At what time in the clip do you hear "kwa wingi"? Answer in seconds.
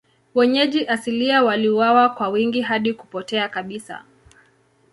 2.09-2.61